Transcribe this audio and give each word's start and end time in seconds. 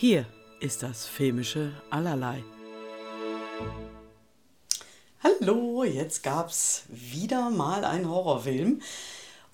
Hier 0.00 0.24
ist 0.60 0.82
das 0.82 1.04
filmische 1.04 1.72
Allerlei. 1.90 2.42
Hallo, 5.22 5.84
jetzt 5.84 6.22
gab's 6.22 6.84
wieder 6.88 7.50
mal 7.50 7.84
einen 7.84 8.08
Horrorfilm 8.08 8.80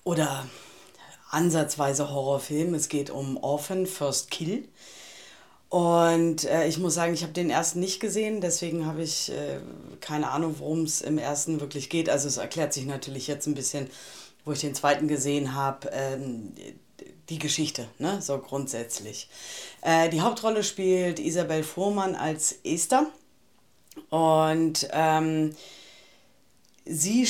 oder 0.05 0.47
ansatzweise 1.31 2.09
Horrorfilm. 2.09 2.75
Es 2.75 2.87
geht 2.87 3.09
um 3.09 3.35
Orphan 3.35 3.85
First 3.85 4.31
Kill. 4.31 4.69
Und 5.67 6.45
äh, 6.45 6.65
ich 6.65 6.77
muss 6.77 6.93
sagen, 6.93 7.13
ich 7.13 7.23
habe 7.23 7.33
den 7.33 7.49
ersten 7.49 7.81
nicht 7.81 7.99
gesehen, 7.99 8.39
deswegen 8.39 8.85
habe 8.85 9.03
ich 9.03 9.29
äh, 9.29 9.59
keine 9.99 10.31
Ahnung, 10.31 10.55
worum 10.59 10.83
es 10.83 11.01
im 11.01 11.17
ersten 11.17 11.59
wirklich 11.59 11.89
geht. 11.89 12.09
Also 12.09 12.29
es 12.29 12.37
erklärt 12.37 12.71
sich 12.71 12.85
natürlich 12.85 13.27
jetzt 13.27 13.47
ein 13.47 13.53
bisschen, 13.53 13.89
wo 14.45 14.53
ich 14.53 14.61
den 14.61 14.75
zweiten 14.75 15.09
gesehen 15.09 15.55
habe, 15.55 15.89
ähm, 15.91 16.53
die 17.29 17.39
Geschichte, 17.39 17.87
ne? 17.99 18.21
so 18.21 18.37
grundsätzlich. 18.39 19.29
Äh, 19.81 20.09
die 20.09 20.21
Hauptrolle 20.21 20.63
spielt 20.63 21.19
Isabel 21.19 21.63
Fuhrmann 21.63 22.15
als 22.15 22.55
Esther. 22.63 23.07
Und 24.09 24.87
ähm, 24.91 25.55
sie 26.85 27.27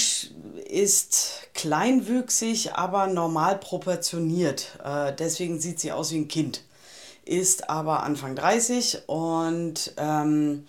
ist 0.66 1.48
kleinwüchsig, 1.54 2.74
aber 2.74 3.08
normal 3.08 3.58
proportioniert. 3.58 4.78
Äh, 4.84 5.14
deswegen 5.14 5.60
sieht 5.60 5.80
sie 5.80 5.92
aus 5.92 6.12
wie 6.12 6.18
ein 6.18 6.28
Kind. 6.28 6.64
Ist 7.26 7.70
aber 7.70 8.04
Anfang 8.04 8.36
30 8.36 9.08
und 9.08 9.94
ähm, 9.98 10.66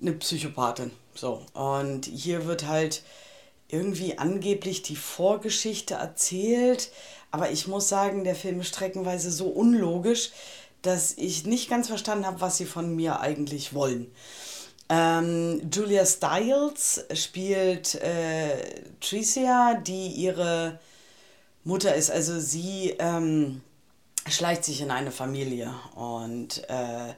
eine 0.00 0.12
Psychopathin. 0.12 0.90
So. 1.14 1.42
Und 1.52 2.06
hier 2.06 2.46
wird 2.46 2.66
halt 2.66 3.02
irgendwie 3.72 4.18
angeblich 4.18 4.82
die 4.82 4.96
Vorgeschichte 4.96 5.94
erzählt. 5.94 6.90
Aber 7.30 7.50
ich 7.50 7.66
muss 7.66 7.88
sagen, 7.88 8.24
der 8.24 8.34
Film 8.34 8.60
ist 8.60 8.68
streckenweise 8.68 9.30
so 9.30 9.46
unlogisch, 9.46 10.30
dass 10.82 11.12
ich 11.16 11.46
nicht 11.46 11.68
ganz 11.68 11.88
verstanden 11.88 12.26
habe, 12.26 12.40
was 12.40 12.56
sie 12.56 12.66
von 12.66 12.94
mir 12.94 13.20
eigentlich 13.20 13.74
wollen. 13.74 14.10
Ähm, 14.88 15.70
Julia 15.72 16.04
Stiles 16.04 17.04
spielt 17.14 17.94
äh, 17.96 18.82
Tricia, 19.00 19.74
die 19.74 20.08
ihre 20.08 20.80
Mutter 21.62 21.94
ist. 21.94 22.10
Also 22.10 22.40
sie 22.40 22.96
ähm, 22.98 23.60
schleicht 24.28 24.64
sich 24.64 24.80
in 24.80 24.90
eine 24.90 25.12
Familie 25.12 25.72
und 25.94 26.68
äh, 26.68 27.14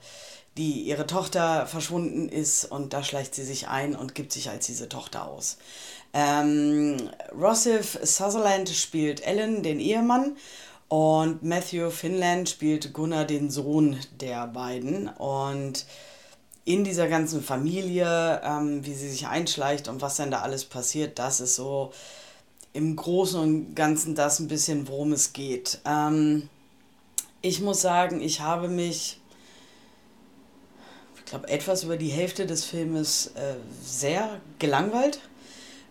die 0.57 0.83
ihre 0.83 1.07
Tochter 1.07 1.67
verschwunden 1.67 2.29
ist 2.29 2.65
und 2.65 2.93
da 2.93 3.03
schleicht 3.03 3.35
sie 3.35 3.45
sich 3.45 3.69
ein 3.69 3.97
und 3.97 4.15
gibt 4.15 4.33
sich 4.33 4.51
als 4.51 4.67
diese 4.67 4.89
Tochter 4.89 5.27
aus. 5.27 5.57
Ähm, 6.13 7.11
Rossif 7.35 7.99
Sutherland 8.03 8.69
spielt 8.69 9.27
Ellen, 9.27 9.63
den 9.63 9.81
Ehemann, 9.81 10.37
und 10.93 11.43
Matthew 11.43 11.89
Finland 11.89 12.51
spielt 12.51 12.93
Gunnar, 12.93 13.25
den 13.25 13.51
Sohn 13.51 13.97
der 14.21 14.47
beiden. 14.47 15.09
Und 15.09 15.87
in 16.67 16.85
dieser 16.85 17.09
ganzen 17.09 17.43
Familie, 17.43 18.43
ähm, 18.45 18.85
wie 18.85 18.93
sie 18.93 19.09
sich 19.09 19.27
einschleicht 19.27 19.89
und 19.89 20.03
was 20.03 20.17
denn 20.17 20.31
da 20.31 20.43
alles 20.43 20.67
passiert, 20.67 21.19
das 21.19 21.41
ist 21.41 21.55
so 21.55 21.95
im 22.75 22.95
Großen 22.95 23.41
und 23.41 23.75
Ganzen 23.75 24.15
das 24.15 24.39
ein 24.39 24.49
bisschen, 24.49 24.87
worum 24.87 25.15
es 25.15 25.33
geht. 25.33 25.81
Ähm, 25.87 26.51
ich 27.41 27.63
muss 27.63 27.81
sagen, 27.81 28.21
ich 28.21 28.43
habe 28.43 28.69
mich, 28.69 29.19
ich 29.22 29.22
glaube, 31.33 31.49
etwas 31.49 31.83
über 31.83 31.97
die 31.97 32.09
Hälfte 32.09 32.47
des 32.47 32.65
Filmes 32.65 33.33
äh, 33.35 33.55
sehr 33.85 34.41
gelangweilt 34.59 35.21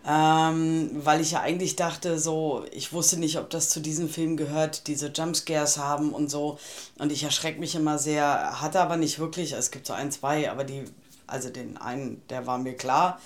ähm, 0.08 0.90
weil 0.94 1.22
ich 1.22 1.32
ja 1.32 1.42
eigentlich 1.42 1.76
dachte, 1.76 2.18
so, 2.18 2.66
ich 2.72 2.92
wusste 2.92 3.20
nicht, 3.20 3.38
ob 3.38 3.50
das 3.52 3.70
zu 3.70 3.80
diesem 3.80 4.10
Film 4.10 4.36
gehört, 4.36 4.88
diese 4.88 5.08
Jumpscares 5.10 5.78
haben 5.78 6.12
und 6.12 6.32
so. 6.32 6.58
Und 6.98 7.12
ich 7.12 7.24
erschrecke 7.24 7.60
mich 7.60 7.76
immer 7.76 8.00
sehr, 8.00 8.62
hatte 8.62 8.80
aber 8.82 8.98
nicht 8.98 9.20
wirklich, 9.20 9.52
es 9.52 9.70
gibt 9.70 9.86
so 9.86 9.94
ein, 9.94 10.12
zwei, 10.12 10.50
aber 10.50 10.64
die, 10.64 10.86
also 11.28 11.50
den 11.50 11.78
einen, 11.78 12.22
der 12.30 12.48
war 12.48 12.58
mir 12.58 12.74
klar. 12.74 13.20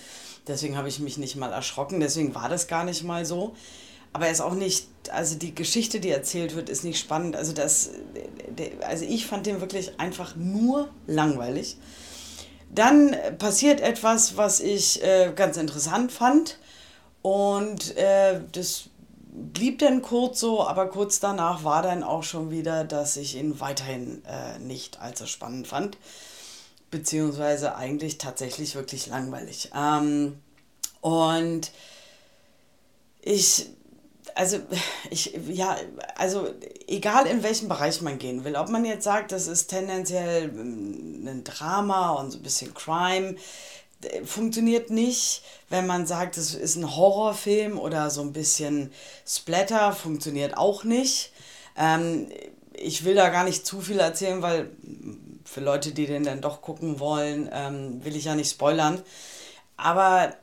Deswegen 0.47 0.78
habe 0.78 0.90
ich 0.90 1.00
mich 1.00 1.18
nicht 1.18 1.38
mal 1.38 1.52
erschrocken, 1.52 2.00
deswegen 2.02 2.36
war 2.36 2.50
das 2.50 2.68
gar 2.68 2.84
nicht 2.84 3.03
mal 3.03 3.26
so. 3.26 3.56
Aber 4.12 4.26
er 4.26 4.32
ist 4.32 4.42
auch 4.42 4.53
nicht, 4.53 4.88
also 5.12 5.36
die 5.36 5.56
Geschichte, 5.56 6.00
die 6.00 6.09
erzählt 6.09 6.56
wird, 6.56 6.70
ist 6.70 6.84
nicht 6.84 7.00
spannend. 7.00 7.36
Also 7.36 7.53
das, 7.53 7.92
also 8.82 9.06
ich 9.06 9.26
fand 9.26 9.46
den 9.46 9.62
wirklich 9.62 10.00
einfach 10.00 10.36
nur 10.36 10.90
langweilig. 11.08 11.78
Dann 12.75 13.16
passiert 13.38 13.80
etwas, 13.80 14.36
was 14.38 14.59
ich 14.59 15.02
äh, 15.03 15.31
ganz 15.36 15.58
interessant 15.58 16.12
fand. 16.12 16.59
Und 17.22 17.96
äh, 17.97 18.41
das 18.52 18.90
blieb 19.31 19.80
dann 19.80 20.02
kurz 20.02 20.40
so, 20.40 20.66
aber 20.66 20.88
kurz 20.90 21.19
danach 21.19 21.64
war 21.64 21.81
dann 21.81 22.03
auch 22.03 22.24
schon 22.24 22.52
wieder, 22.52 22.84
dass 22.84 23.18
ich 23.18 23.35
ihn 23.35 23.59
weiterhin 23.59 24.24
äh, 24.25 24.59
nicht 24.59 25.02
allzu 25.02 25.25
spannend 25.25 25.68
fand. 25.68 25.97
Beziehungsweise 26.91 27.75
eigentlich 27.75 28.18
tatsächlich 28.18 28.75
wirklich 28.75 29.08
langweilig. 29.08 29.72
Ähm, 29.75 30.38
und 31.02 31.72
ich, 33.22 33.68
also 34.34 34.59
ich, 35.09 35.38
ja, 35.47 35.78
also 36.16 36.47
egal 36.88 37.28
in 37.28 37.44
welchen 37.44 37.69
Bereich 37.69 38.02
man 38.02 38.18
gehen 38.18 38.44
will, 38.44 38.56
ob 38.56 38.69
man 38.69 38.86
jetzt 38.86 39.03
sagt, 39.03 39.31
das 39.31 39.47
ist 39.47 39.68
tendenziell 39.68 40.46
ähm, 40.46 41.28
ein 41.28 41.44
Drama 41.44 42.13
und 42.13 42.31
so 42.31 42.40
ein 42.40 42.44
bisschen 42.44 42.74
Crime, 42.74 43.35
funktioniert 44.24 44.90
nicht, 44.90 45.44
wenn 45.69 45.88
man 45.88 46.06
sagt, 46.06 46.38
es 46.38 46.53
ist 46.53 46.75
ein 46.75 46.96
Horrorfilm 46.96 47.80
oder 47.80 48.09
so 48.09 48.22
ein 48.22 48.34
bisschen 48.34 48.91
Splatter, 49.28 49.94
funktioniert 49.94 50.58
auch 50.58 50.84
nicht. 50.84 51.31
Ähm, 51.78 52.28
ich 52.74 53.06
will 53.06 53.16
da 53.16 53.30
gar 53.30 53.44
nicht 53.44 53.66
zu 53.66 53.81
viel 53.81 54.00
erzählen, 54.00 54.41
weil 54.41 54.69
für 55.46 55.62
Leute, 55.62 55.91
die 55.91 56.06
den 56.08 56.24
dann 56.24 56.41
doch 56.41 56.62
gucken 56.62 57.00
wollen, 57.00 57.50
ähm, 57.53 58.03
will 58.03 58.16
ich 58.16 58.25
ja 58.25 58.35
nicht 58.35 58.52
spoilern. 58.52 59.02
Aber 59.78 60.34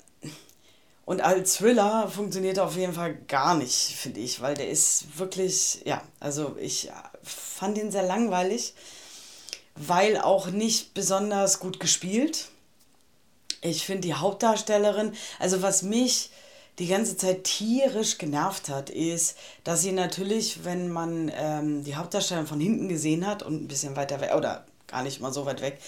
und 1.05 1.21
als 1.21 1.57
Thriller 1.57 2.09
funktioniert 2.09 2.59
er 2.59 2.67
auf 2.67 2.77
jeden 2.77 2.95
Fall 2.95 3.15
gar 3.29 3.55
nicht, 3.55 3.75
finde 3.75 4.21
ich, 4.21 4.41
weil 4.41 4.55
der 4.55 4.69
ist 4.69 5.19
wirklich, 5.19 5.83
ja, 5.85 6.03
also 6.21 6.57
ich 6.61 6.91
fand 7.23 7.79
ihn 7.79 7.91
sehr 7.91 8.05
langweilig, 8.05 8.75
weil 9.75 10.19
auch 10.19 10.49
nicht 10.49 10.95
besonders 10.95 11.61
gut 11.61 11.81
gespielt 11.81 12.49
ich 13.63 13.87
finde 13.87 14.03
die 14.03 14.15
Hauptdarstellerin, 14.15 15.13
also 15.39 15.63
was 15.63 15.83
mich 15.83 16.31
die 16.79 16.89
ganze 16.89 17.17
Zeit 17.17 17.45
tierisch 17.45 18.19
genervt 18.19 18.69
hat, 18.69 18.91
ist, 18.91 19.37
dass 19.63 19.83
sie 19.83 19.93
natürlich, 19.93 20.65
wenn 20.65 20.91
man 20.91 21.31
ähm, 21.35 21.85
die 21.85 21.97
Hauptdarstellerin 21.97 22.49
von 22.49 22.61
hinten 22.61 22.89
gesehen 22.89 23.27
hat 23.27 23.43
und 23.43 23.63
ein 23.63 23.69
bisschen 23.69 23.95
weiter 23.95 24.21
weg, 24.21 24.33
oder 24.35 24.67
gar 24.89 25.03
nicht 25.03 25.21
mal 25.21 25.33
so 25.33 25.47
weit 25.47 25.61
weg, 25.61 25.79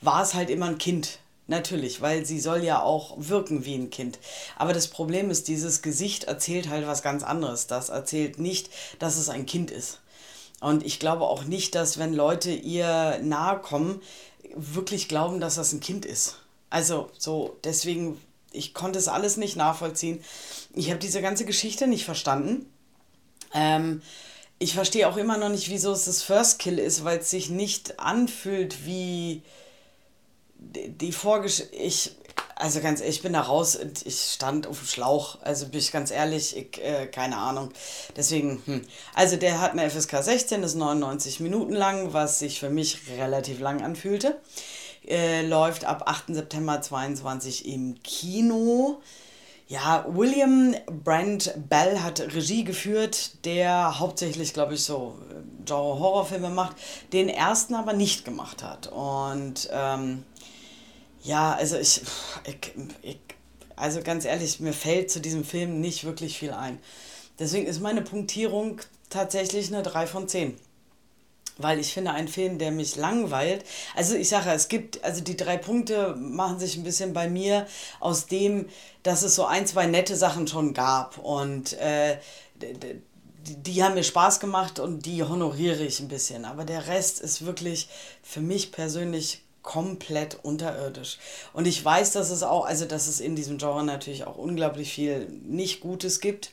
war 0.00 0.22
es 0.22 0.34
halt 0.34 0.50
immer 0.50 0.66
ein 0.66 0.78
Kind. 0.78 1.18
Natürlich, 1.46 2.00
weil 2.00 2.24
sie 2.24 2.40
soll 2.40 2.64
ja 2.64 2.82
auch 2.82 3.14
wirken 3.18 3.66
wie 3.66 3.74
ein 3.74 3.90
Kind. 3.90 4.18
Aber 4.56 4.72
das 4.72 4.88
Problem 4.88 5.30
ist, 5.30 5.48
dieses 5.48 5.82
Gesicht 5.82 6.24
erzählt 6.24 6.68
halt 6.70 6.86
was 6.86 7.02
ganz 7.02 7.22
anderes. 7.22 7.66
Das 7.66 7.90
erzählt 7.90 8.38
nicht, 8.38 8.70
dass 8.98 9.18
es 9.18 9.28
ein 9.28 9.44
Kind 9.44 9.70
ist. 9.70 10.00
Und 10.60 10.86
ich 10.86 10.98
glaube 10.98 11.24
auch 11.24 11.44
nicht, 11.44 11.74
dass 11.74 11.98
wenn 11.98 12.14
Leute 12.14 12.50
ihr 12.50 13.18
nahe 13.22 13.58
kommen, 13.58 14.00
wirklich 14.54 15.08
glauben, 15.08 15.40
dass 15.40 15.56
das 15.56 15.72
ein 15.72 15.80
Kind 15.80 16.06
ist. 16.06 16.38
Also 16.70 17.10
so, 17.18 17.58
deswegen, 17.64 18.18
ich 18.50 18.72
konnte 18.72 18.98
es 18.98 19.08
alles 19.08 19.36
nicht 19.36 19.56
nachvollziehen. 19.56 20.24
Ich 20.72 20.88
habe 20.88 20.98
diese 20.98 21.20
ganze 21.20 21.44
Geschichte 21.44 21.86
nicht 21.86 22.06
verstanden. 22.06 22.72
Ähm, 23.52 24.00
ich 24.58 24.72
verstehe 24.72 25.08
auch 25.08 25.18
immer 25.18 25.36
noch 25.36 25.50
nicht, 25.50 25.68
wieso 25.68 25.92
es 25.92 26.06
das 26.06 26.22
First 26.22 26.58
Kill 26.58 26.78
ist, 26.78 27.04
weil 27.04 27.18
es 27.18 27.30
sich 27.30 27.50
nicht 27.50 28.00
anfühlt 28.00 28.86
wie 28.86 29.42
die 30.58 31.12
Vorgeschichte. 31.12 31.74
Ich, 31.76 32.12
also 32.56 32.80
ganz 32.80 33.00
ehrlich, 33.00 33.16
ich 33.16 33.22
bin 33.22 33.32
da 33.32 33.42
raus 33.42 33.76
und 33.76 34.06
ich 34.06 34.18
stand 34.20 34.66
auf 34.66 34.78
dem 34.78 34.86
Schlauch. 34.86 35.38
Also 35.42 35.66
bin 35.66 35.80
ich 35.80 35.92
ganz 35.92 36.10
ehrlich, 36.10 36.56
ich, 36.56 36.82
äh, 36.82 37.06
keine 37.06 37.36
Ahnung. 37.36 37.70
Deswegen, 38.16 38.62
hm. 38.64 38.82
Also 39.14 39.36
der 39.36 39.60
hat 39.60 39.72
eine 39.72 39.88
FSK 39.88 40.22
16, 40.22 40.62
ist 40.62 40.74
99 40.74 41.40
Minuten 41.40 41.72
lang, 41.72 42.12
was 42.12 42.38
sich 42.38 42.60
für 42.60 42.70
mich 42.70 42.98
relativ 43.18 43.60
lang 43.60 43.82
anfühlte. 43.82 44.40
Äh, 45.06 45.46
läuft 45.46 45.84
ab 45.84 46.04
8. 46.06 46.34
September 46.34 46.80
22 46.80 47.66
im 47.66 48.02
Kino. 48.02 49.00
Ja, 49.66 50.04
William 50.08 50.74
Brand 50.86 51.54
Bell 51.68 52.00
hat 52.00 52.20
Regie 52.20 52.64
geführt, 52.64 53.44
der 53.46 53.98
hauptsächlich, 53.98 54.52
glaube 54.52 54.74
ich, 54.74 54.84
so 54.84 55.18
äh, 55.30 55.64
Genre-Horrorfilme 55.64 56.50
macht, 56.50 56.76
den 57.12 57.30
ersten 57.30 57.74
aber 57.74 57.94
nicht 57.94 58.24
gemacht 58.24 58.62
hat. 58.62 58.88
Und 58.88 59.68
ähm, 59.72 60.24
ja, 61.24 61.54
also 61.54 61.76
ich, 61.76 62.02
ich, 62.46 62.72
ich, 63.02 63.18
also 63.76 64.00
ganz 64.02 64.24
ehrlich, 64.24 64.60
mir 64.60 64.72
fällt 64.72 65.10
zu 65.10 65.20
diesem 65.20 65.44
Film 65.44 65.80
nicht 65.80 66.04
wirklich 66.04 66.38
viel 66.38 66.52
ein. 66.52 66.78
Deswegen 67.38 67.66
ist 67.66 67.80
meine 67.80 68.02
Punktierung 68.02 68.80
tatsächlich 69.10 69.72
eine 69.72 69.82
3 69.82 70.06
von 70.06 70.28
10 70.28 70.56
weil 71.56 71.78
ich 71.78 71.92
finde, 71.92 72.10
ein 72.10 72.28
Film, 72.28 72.58
der 72.58 72.72
mich 72.72 72.96
langweilt, 72.96 73.64
also 73.94 74.16
ich 74.16 74.28
sage, 74.28 74.50
es 74.50 74.68
gibt, 74.68 75.04
also 75.04 75.20
die 75.20 75.36
drei 75.36 75.56
Punkte 75.56 76.16
machen 76.16 76.58
sich 76.58 76.76
ein 76.76 76.82
bisschen 76.82 77.12
bei 77.12 77.28
mir 77.28 77.66
aus 78.00 78.26
dem, 78.26 78.68
dass 79.02 79.22
es 79.22 79.36
so 79.36 79.44
ein, 79.44 79.66
zwei 79.66 79.86
nette 79.86 80.16
Sachen 80.16 80.48
schon 80.48 80.74
gab 80.74 81.18
und 81.18 81.74
äh, 81.74 82.18
die, 82.60 83.56
die 83.56 83.84
haben 83.84 83.94
mir 83.94 84.02
Spaß 84.02 84.40
gemacht 84.40 84.80
und 84.80 85.06
die 85.06 85.22
honoriere 85.22 85.84
ich 85.84 86.00
ein 86.00 86.08
bisschen. 86.08 86.44
Aber 86.44 86.64
der 86.64 86.88
Rest 86.88 87.20
ist 87.20 87.44
wirklich 87.44 87.88
für 88.22 88.40
mich 88.40 88.72
persönlich 88.72 89.43
komplett 89.64 90.38
unterirdisch. 90.44 91.18
Und 91.52 91.66
ich 91.66 91.84
weiß, 91.84 92.12
dass 92.12 92.30
es 92.30 92.44
auch, 92.44 92.64
also 92.66 92.84
dass 92.84 93.08
es 93.08 93.18
in 93.18 93.34
diesem 93.34 93.58
Genre 93.58 93.82
natürlich 93.82 94.24
auch 94.24 94.36
unglaublich 94.36 94.92
viel 94.92 95.26
nicht 95.42 95.80
Gutes 95.80 96.20
gibt. 96.20 96.52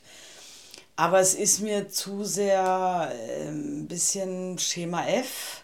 Aber 0.96 1.20
es 1.20 1.36
ist 1.36 1.60
mir 1.60 1.90
zu 1.90 2.24
sehr 2.24 3.12
äh, 3.14 3.50
ein 3.50 3.88
bisschen 3.88 4.58
Schema 4.58 5.06
F 5.06 5.64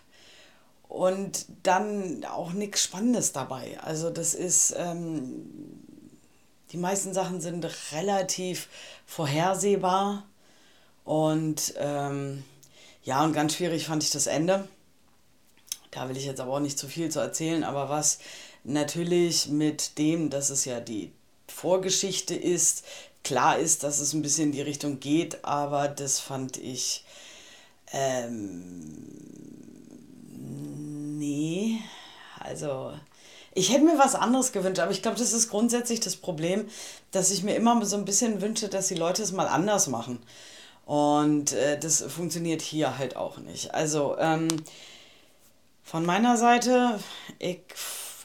und 0.88 1.46
dann 1.64 2.24
auch 2.26 2.52
nichts 2.52 2.84
Spannendes 2.84 3.32
dabei. 3.32 3.80
Also 3.82 4.10
das 4.10 4.34
ist, 4.34 4.76
ähm, 4.78 5.50
die 6.72 6.78
meisten 6.78 7.14
Sachen 7.14 7.42
sind 7.42 7.66
relativ 7.94 8.68
vorhersehbar 9.06 10.26
und 11.06 11.74
ähm, 11.78 12.44
ja, 13.04 13.24
und 13.24 13.32
ganz 13.32 13.56
schwierig 13.56 13.86
fand 13.86 14.04
ich 14.04 14.12
das 14.12 14.28
Ende. 14.28 14.68
Da 15.98 16.08
will 16.08 16.18
ich 16.18 16.26
jetzt 16.26 16.40
aber 16.40 16.54
auch 16.54 16.60
nicht 16.60 16.78
zu 16.78 16.88
viel 16.88 17.10
zu 17.10 17.20
erzählen, 17.20 17.64
aber 17.64 17.90
was 17.90 18.20
natürlich 18.64 19.50
mit 19.50 19.98
dem, 19.98 20.30
dass 20.30 20.52
es 20.52 20.64
ja 20.64 20.80
die 20.80 21.12
Vorgeschichte 21.48 22.36
ist, 22.36 22.86
klar 23.24 23.58
ist, 23.58 23.82
dass 23.82 24.00
es 24.00 24.14
ein 24.14 24.22
bisschen 24.22 24.46
in 24.46 24.52
die 24.52 24.62
Richtung 24.62 25.00
geht, 25.00 25.44
aber 25.44 25.88
das 25.88 26.20
fand 26.20 26.58
ich 26.58 27.04
ähm, 27.92 28.94
nee, 31.18 31.80
also 32.42 32.94
ich 33.56 33.74
hätte 33.74 33.86
mir 33.86 33.98
was 33.98 34.14
anderes 34.14 34.52
gewünscht, 34.52 34.80
aber 34.80 34.92
ich 34.92 35.02
glaube, 35.02 35.18
das 35.18 35.34
ist 35.34 35.50
grundsätzlich 35.50 36.00
das 36.00 36.16
Problem, 36.16 36.68
dass 37.10 37.32
ich 37.32 37.42
mir 37.42 37.56
immer 37.56 37.84
so 37.88 37.96
ein 37.98 38.06
bisschen 38.06 38.40
wünsche, 38.40 38.68
dass 38.70 38.88
die 38.88 38.94
Leute 38.94 39.24
es 39.24 39.32
mal 39.32 39.48
anders 39.48 39.88
machen. 39.88 40.20
Und 40.86 41.54
äh, 41.54 41.80
das 41.80 42.04
funktioniert 42.04 42.62
hier 42.62 43.00
halt 43.00 43.16
auch 43.16 43.40
nicht. 43.40 43.74
Also 43.74 44.16
ähm, 44.20 44.48
von 45.88 46.06
meiner 46.06 46.36
Seite, 46.36 47.00
ich 47.40 47.62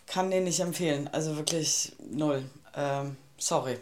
kann 0.06 0.32
den 0.32 0.44
nicht 0.44 0.58
empfehlen. 0.58 1.08
Also 1.12 1.36
wirklich 1.36 1.92
null. 2.10 2.42
Ähm, 2.74 3.16
sorry. 3.38 3.78